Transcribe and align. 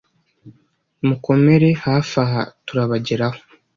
Mukomere 1.07 1.69
hafi 1.83 2.15
aha 2.25 2.41
turabageraho 2.65 3.39